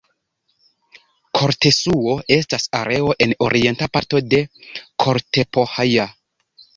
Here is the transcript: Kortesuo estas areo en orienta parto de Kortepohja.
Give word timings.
Kortesuo 1.39 2.15
estas 2.35 2.65
areo 2.79 3.13
en 3.25 3.35
orienta 3.49 3.89
parto 3.99 4.23
de 4.33 4.39
Kortepohja. 5.05 6.07